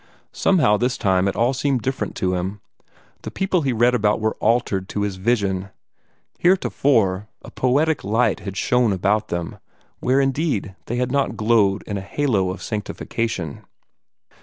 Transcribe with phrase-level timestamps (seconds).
[0.33, 2.59] Somehow this time it all seemed different to him.
[3.21, 5.69] The people he read about were altered to his vision.
[6.39, 9.59] Heretofore a poetic light had shone about them,
[9.99, 13.63] where indeed they had not glowed in a halo of sanctification.